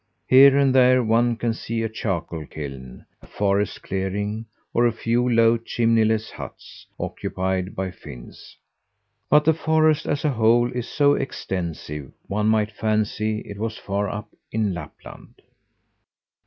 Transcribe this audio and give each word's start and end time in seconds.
Here 0.27 0.57
and 0.57 0.73
there 0.73 1.03
one 1.03 1.35
can 1.35 1.53
see 1.53 1.83
a 1.83 1.87
charcoal 1.87 2.47
kiln, 2.47 3.05
a 3.21 3.27
forest 3.27 3.83
clearing, 3.83 4.47
or 4.73 4.87
a 4.87 4.91
few 4.91 5.29
low, 5.29 5.57
chimneyless 5.59 6.31
huts, 6.31 6.87
occupied 6.99 7.75
by 7.75 7.91
Finns. 7.91 8.57
But 9.29 9.45
the 9.45 9.53
forest 9.53 10.07
as 10.07 10.25
a 10.25 10.31
whole 10.33 10.71
is 10.71 10.87
so 10.87 11.13
extensive 11.13 12.11
one 12.25 12.47
might 12.47 12.71
fancy 12.71 13.41
it 13.41 13.59
was 13.59 13.77
far 13.77 14.09
up 14.09 14.29
in 14.51 14.73
Lapland. 14.73 15.39